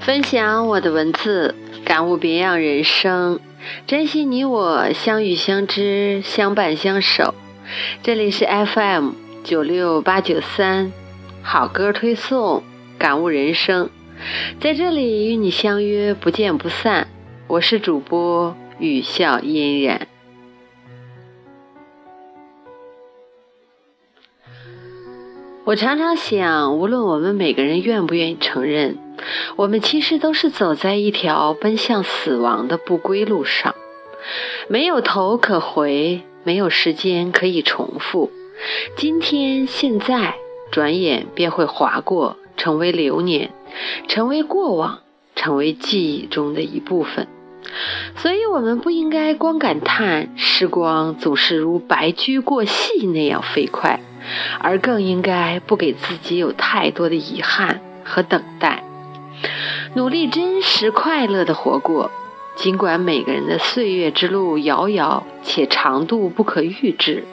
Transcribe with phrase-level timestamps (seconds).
[0.00, 3.38] 分享我的文字，感悟别样人生，
[3.86, 7.34] 珍惜你我相遇相知相伴相守。
[8.02, 9.10] 这里是 FM
[9.44, 10.90] 九六八九三，
[11.42, 12.62] 好歌推送，
[12.98, 13.90] 感悟人生，
[14.58, 17.06] 在这里与你相约，不见不散。
[17.46, 20.08] 我是主播雨笑嫣然。
[25.66, 28.96] 我常常想，无论我们每个人愿不愿意承认，
[29.56, 33.74] 我们其实都是走在一条奔向死亡的不归路上，
[34.68, 38.30] 没有头可回，没有时间可以重复。
[38.96, 40.34] 今天、现在，
[40.70, 43.50] 转眼便会划过，成为流年，
[44.08, 45.00] 成为过往，
[45.34, 47.26] 成为记忆中的一部分。
[48.16, 54.00] 所以，我们不应该光感叹时光总是如白驹过隙那样飞快，
[54.58, 58.82] 而更应该不给自己有太多的遗憾和等待，
[59.94, 62.10] 努力真实快乐的活过。
[62.56, 67.24] 尽管每个人的岁月之路遥遥且长度不可预知，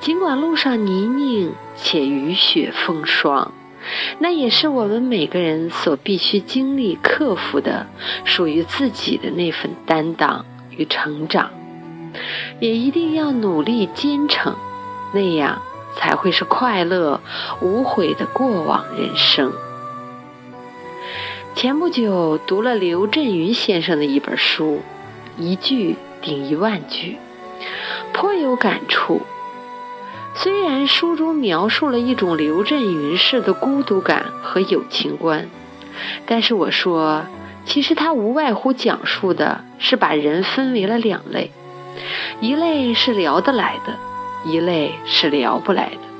[0.00, 3.52] 尽管路上泥泞且雨雪风霜。
[4.18, 7.86] 那也是我们每个人所必须经历、克服的，
[8.24, 11.50] 属于自己的那份担当与成长，
[12.58, 14.54] 也一定要努力坚诚，
[15.12, 15.60] 那样
[15.94, 17.20] 才会是快乐
[17.60, 19.52] 无悔的过往人生。
[21.58, 24.80] 前不久读了刘震云先生的一本书，
[25.36, 27.16] 一句顶一万句，
[28.12, 29.22] 颇有感触。
[30.36, 35.48] 虽然书中描述了一种刘震云式的孤独感和友情观，
[36.26, 37.24] 但是我说，
[37.64, 41.50] 其实他无外乎讲述的是把人分为了两类，
[42.40, 43.94] 一类是聊得来的，
[44.48, 46.17] 一类是聊不来的。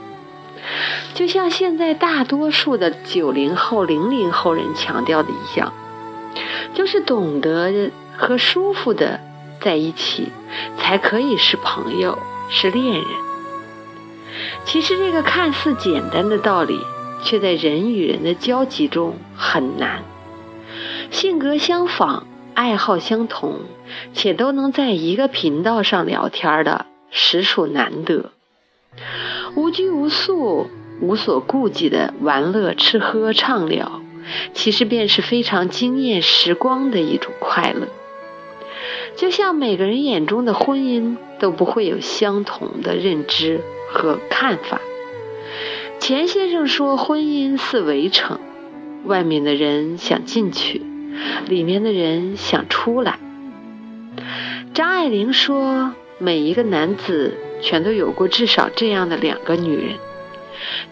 [1.14, 5.72] 就像现在大多数的九零后、零零后人强调的一样，
[6.74, 9.20] 就是懂得和舒服的
[9.60, 10.28] 在一起，
[10.76, 13.04] 才可以是朋友，是恋人。
[14.64, 16.78] 其实这个看似简单的道理，
[17.24, 20.02] 却在人与人的交集中很难。
[21.10, 23.60] 性格相仿、爱好相同，
[24.12, 28.30] 且都能在一个频道上聊天的，实属难得。
[29.58, 30.70] 无拘无束、
[31.00, 34.00] 无所顾忌的玩乐、吃喝、畅聊，
[34.54, 37.88] 其实便是非常惊艳时光的一种快乐。
[39.16, 43.60] 就像每个人眼中的婚姻，都不会有相同的认知。
[43.90, 44.80] 和看法，
[45.98, 48.38] 钱先生说：“婚姻似围城，
[49.06, 50.82] 外面的人想进去，
[51.48, 53.18] 里面的人想出来。”
[54.72, 59.96] 张爱玲说：“每一个男子全都有过至少这样的两个女人，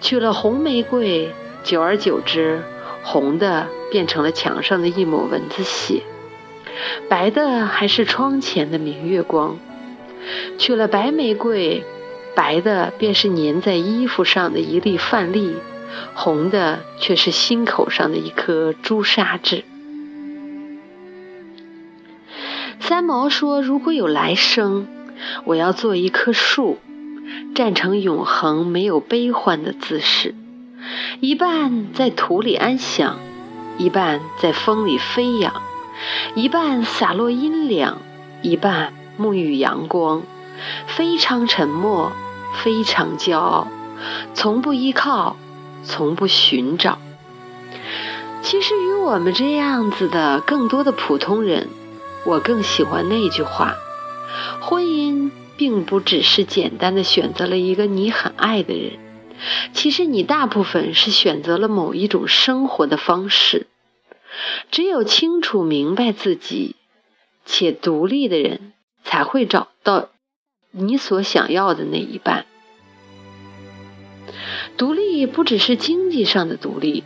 [0.01, 1.31] 娶了红玫瑰，
[1.63, 2.63] 久而久之，
[3.03, 6.03] 红的变成了墙上的一抹蚊子血，
[7.09, 9.57] 白的还是窗前的明月光；
[10.59, 11.85] 娶了白玫瑰。”
[12.37, 15.55] 白的便是粘在衣服上的一粒饭粒，
[16.13, 19.65] 红的却是心口上的一颗朱砂痣。
[22.79, 24.87] 三毛说：“如果有来生，
[25.45, 26.79] 我要做一棵树，
[27.55, 30.35] 站成永恒没有悲欢的姿势，
[31.21, 33.19] 一半在土里安详，
[33.79, 35.53] 一半在风里飞扬，
[36.35, 37.99] 一半洒落阴凉，
[38.43, 40.23] 一半沐浴阳光，
[40.87, 42.13] 非常沉默。”
[42.65, 43.69] 非常骄傲，
[44.33, 45.37] 从不依靠，
[45.85, 46.99] 从不寻找。
[48.41, 51.69] 其实，与我们这样子的更多的普通人，
[52.25, 53.75] 我更喜欢那句话：
[54.61, 58.93] 婚姻并不只是简单的选择了一个你很爱的人，
[59.73, 63.67] 其实你大部分是选择了某一种生活的方式。
[64.71, 66.77] 只有清楚明白自己
[67.45, 68.73] 且独立的人，
[69.05, 70.11] 才会找到。
[70.79, 72.45] 你所想要的那一半，
[74.77, 77.03] 独立不只是经济上的独立，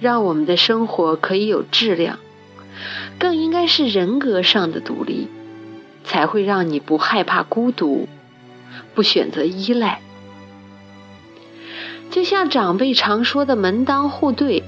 [0.00, 2.18] 让我们的生活可以有质量，
[3.18, 5.28] 更应该是人格上的独立，
[6.04, 8.08] 才会让你不害怕孤独，
[8.94, 10.00] 不选择依赖。
[12.10, 14.64] 就像长辈常说的“门当户对”。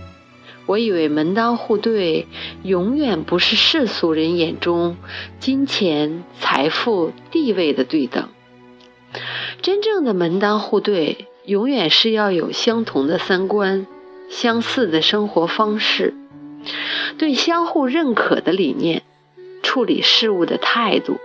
[0.67, 2.29] 我以为门当户对
[2.63, 4.97] 永远不是世俗人眼中
[5.41, 8.29] 金钱、财富、地位的对等。
[9.61, 13.89] 真正的门当户对，永远是要有相同的三观、
[14.31, 16.15] 相似的生活方式、
[17.19, 19.03] 对相互认可的理念、
[19.73, 21.19] 处理事物的态度。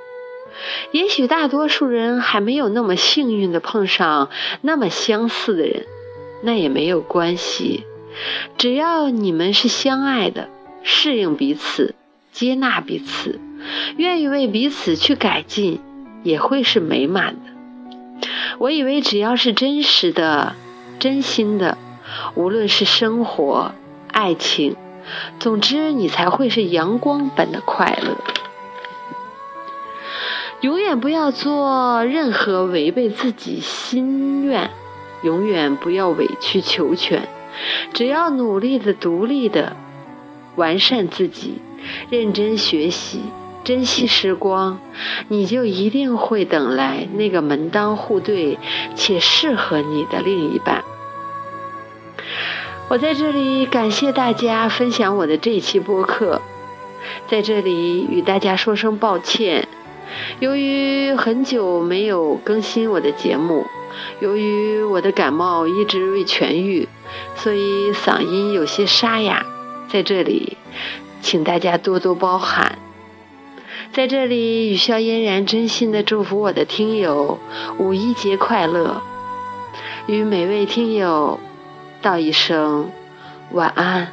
[0.94, 4.30] 也许大多数人还没有那么幸运的碰上
[4.62, 5.86] 那么相似的人，
[6.44, 7.84] 那也没有关系。
[8.58, 10.48] 只要你们是相爱的，
[10.82, 11.94] 适应彼此，
[12.32, 13.38] 接纳彼此，
[13.98, 15.82] 愿意为彼此去改进，
[16.24, 18.28] 也会是美满的。
[18.60, 20.56] 我以为只要是真实的、
[21.00, 21.78] 真心的，
[22.36, 23.74] 无论是生活、
[24.14, 24.78] 爱情，
[25.40, 28.18] 总之你才会是阳光般的快乐。
[30.62, 34.72] 永远不要做任何违背自己心愿，
[35.22, 37.28] 永远不要委曲求全。
[37.94, 39.76] 只要努力的、独立的
[40.56, 41.62] 完善自己，
[42.10, 43.22] 认真学习，
[43.64, 44.80] 珍惜时光，
[45.28, 48.58] 你就一定会等来那个门当户对
[48.96, 50.84] 且适合你的另一半。
[52.90, 56.42] 我在这里感谢大家分享我的这期播客，
[57.28, 59.68] 在这里与大家说声抱歉。
[60.40, 63.66] 由于很久没有更新我的节目，
[64.22, 66.88] 由于我的感冒一直未痊愈，
[67.36, 69.46] 所以嗓音有些沙哑，
[69.90, 70.56] 在这里，
[71.22, 72.80] 请大家多多包涵。
[73.92, 77.38] 在这里，雨笑嫣然真心的祝福我的听友
[77.78, 79.02] 五一节快乐，
[80.06, 81.38] 与每位听友
[82.08, 82.90] 道一声
[83.52, 84.08] 晚安，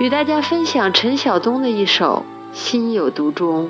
[0.00, 2.24] 与大家分享陈晓东的一首
[2.58, 3.66] 《心有独钟》。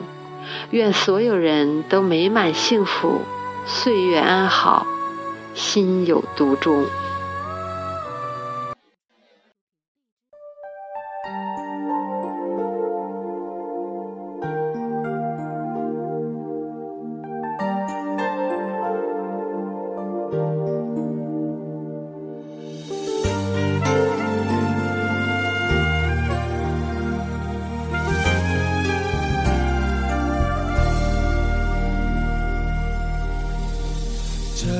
[0.70, 3.20] 愿所有人都美满幸福，
[3.66, 4.86] 岁月安好，
[5.52, 6.86] 心有独钟。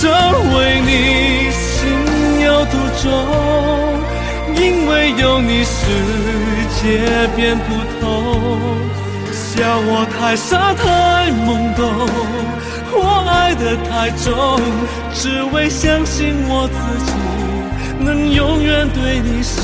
[0.00, 0.10] 真
[0.54, 0.90] 为你
[1.50, 3.04] 心有独钟。
[4.56, 5.76] 因为有你，世
[6.80, 6.86] 界
[7.36, 7.68] 变不
[8.00, 8.04] 同。
[9.32, 10.82] 笑我太傻太
[11.32, 11.82] 懵懂，
[12.92, 12.96] 我
[13.28, 14.60] 爱得太重，
[15.14, 17.12] 只为相信我自己。
[18.00, 19.62] 能永远对你心